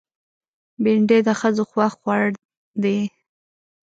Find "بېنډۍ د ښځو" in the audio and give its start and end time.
0.83-1.63